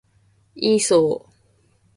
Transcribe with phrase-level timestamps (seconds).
[0.55, 1.31] イーソー